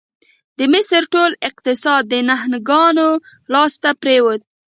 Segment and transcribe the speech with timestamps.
[0.57, 3.09] د مصر ټول اقتصاد د نهنګانو
[3.53, 4.41] لاس ته پرېوت.